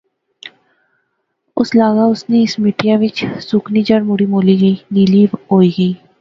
[1.59, 3.17] اس لاغا اس نی اس مٹیا وچ
[3.49, 5.91] سکنی جڑ مڑی مولی گئی، نیلی ہوئی گئی